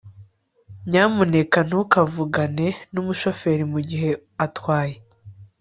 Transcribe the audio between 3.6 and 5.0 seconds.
mugihe atwaye